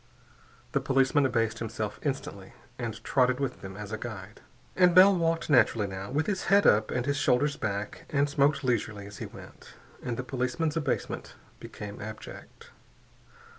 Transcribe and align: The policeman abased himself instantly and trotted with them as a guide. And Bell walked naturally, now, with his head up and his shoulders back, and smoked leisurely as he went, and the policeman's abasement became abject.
The 0.71 0.79
policeman 0.81 1.27
abased 1.27 1.59
himself 1.59 1.99
instantly 2.01 2.53
and 2.79 3.03
trotted 3.03 3.39
with 3.39 3.61
them 3.61 3.77
as 3.77 3.91
a 3.91 3.99
guide. 3.99 4.41
And 4.75 4.95
Bell 4.95 5.15
walked 5.15 5.47
naturally, 5.47 5.85
now, 5.85 6.09
with 6.09 6.25
his 6.25 6.45
head 6.45 6.65
up 6.65 6.89
and 6.89 7.05
his 7.05 7.17
shoulders 7.17 7.55
back, 7.55 8.05
and 8.09 8.27
smoked 8.27 8.63
leisurely 8.63 9.05
as 9.05 9.19
he 9.19 9.27
went, 9.27 9.75
and 10.01 10.17
the 10.17 10.23
policeman's 10.23 10.75
abasement 10.75 11.35
became 11.59 12.01
abject. 12.01 12.71